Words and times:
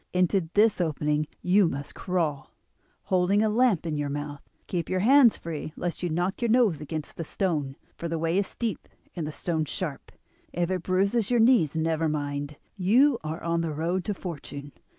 Into 0.13 0.49
this 0.55 0.81
opening 0.81 1.27
you 1.43 1.67
must 1.69 1.93
crawl, 1.93 2.55
holding 3.03 3.43
a 3.43 3.49
lamp 3.49 3.85
in 3.85 3.97
your 3.97 4.09
mouth. 4.09 4.41
Keep 4.65 4.89
your 4.89 5.01
hands 5.01 5.37
free 5.37 5.73
lest 5.75 6.01
you 6.01 6.09
knock 6.09 6.41
your 6.41 6.49
nose 6.49 6.81
against 6.81 7.19
a 7.19 7.23
stone, 7.23 7.75
for 7.99 8.07
the 8.09 8.17
way 8.17 8.39
is 8.39 8.47
steep 8.47 8.87
and 9.15 9.27
the 9.27 9.31
stones 9.31 9.69
sharp. 9.69 10.11
If 10.53 10.71
it 10.71 10.81
bruises 10.81 11.29
your 11.29 11.39
knees 11.39 11.75
never 11.75 12.09
mind; 12.09 12.57
you 12.75 13.19
are 13.23 13.43
on 13.43 13.61
the 13.61 13.71
road 13.75 14.03
to 14.05 14.15
fortune. 14.15 14.71